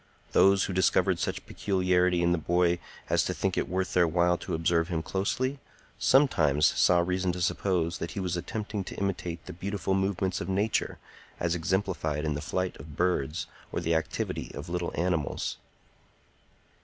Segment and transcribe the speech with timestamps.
[0.31, 4.35] Those who discovered such peculiarity in the boy as to think it worth their while
[4.39, 5.59] to observe him closely,
[5.99, 10.49] sometimes saw reason to suppose that he was attempting to imitate the beautiful movements of
[10.49, 10.97] Nature
[11.39, 15.57] as exemplified in the flight of birds or the activity of little animals.